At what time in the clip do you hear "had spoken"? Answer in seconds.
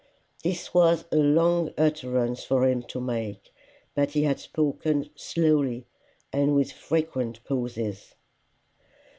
4.23-5.11